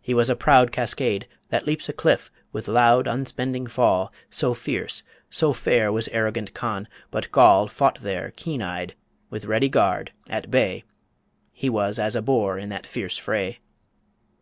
[0.00, 5.02] He was a proud Cascade that leaps a cliff with loud Unspending fall So fierce,
[5.28, 8.94] so fair Was arrogant Conn, but Goll fought there Keen eyed,
[9.28, 10.84] with ready guard, at bay
[11.52, 13.58] He was as a boar in that fierce fray.